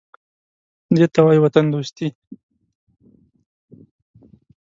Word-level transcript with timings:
_دې 0.95 1.05
ته 1.13 1.19
وايي 1.25 1.39
وطندوستي. 1.41 2.07